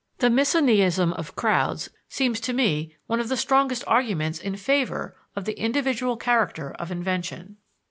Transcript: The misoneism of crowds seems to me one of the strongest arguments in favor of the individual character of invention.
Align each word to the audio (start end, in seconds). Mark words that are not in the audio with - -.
The 0.17 0.31
misoneism 0.31 1.13
of 1.13 1.35
crowds 1.35 1.91
seems 2.09 2.39
to 2.39 2.53
me 2.53 2.95
one 3.05 3.19
of 3.19 3.29
the 3.29 3.37
strongest 3.37 3.83
arguments 3.85 4.39
in 4.39 4.55
favor 4.55 5.15
of 5.35 5.45
the 5.45 5.59
individual 5.59 6.17
character 6.17 6.71
of 6.79 6.89
invention. 6.91 7.57